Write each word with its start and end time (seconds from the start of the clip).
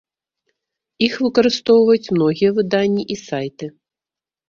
Іх 1.09 1.13
выкарыстоўваюць 1.27 2.11
многія 2.17 2.49
выданні 2.59 3.03
і 3.17 3.23
сайты. 3.27 3.65